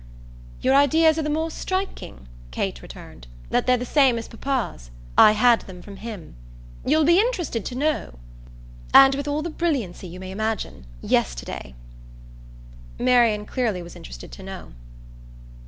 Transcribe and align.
"Your 0.61 0.73
ideas 0.73 1.19
are 1.19 1.21
the 1.21 1.29
more 1.29 1.51
striking," 1.51 2.27
Kate 2.49 2.81
returned, 2.81 3.27
"that 3.51 3.67
they're 3.67 3.77
the 3.77 3.85
same 3.85 4.17
as 4.17 4.27
papa's. 4.27 4.89
I 5.15 5.33
had 5.33 5.61
them 5.67 5.83
from 5.83 5.97
him, 5.97 6.35
you'll 6.83 7.03
be 7.05 7.19
interested 7.19 7.63
to 7.65 7.75
know 7.75 8.15
and 8.95 9.13
with 9.13 9.27
all 9.27 9.43
the 9.43 9.51
brilliancy 9.51 10.07
you 10.07 10.19
may 10.19 10.31
imagine 10.31 10.87
yesterday." 11.03 11.75
Marian 12.97 13.45
clearly 13.45 13.83
was 13.83 13.95
interested 13.95 14.31
to 14.31 14.41
know. 14.41 14.73